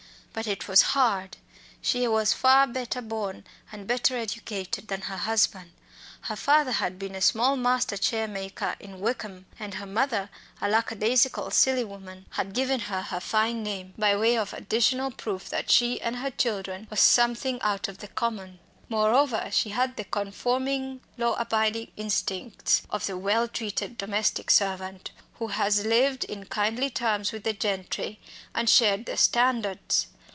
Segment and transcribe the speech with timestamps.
[0.33, 1.35] But it was hard.
[1.81, 5.71] She was far better born and better educated than her husband.
[6.21, 10.29] Her father had been a small master chair maker in Wycombe, and her mother,
[10.61, 15.49] a lackadaisical silly woman, had given her her "fine" name by way of additional proof
[15.49, 18.59] that she and her children were something out of the common.
[18.87, 25.47] Moreover, she had the conforming law abiding instincts of the well treated domestic servant, who
[25.47, 28.21] has lived on kindly terms with the gentry
[28.55, 30.07] and shared their standards.